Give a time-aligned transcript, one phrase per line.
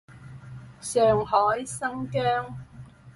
[0.81, 2.57] 上海，新疆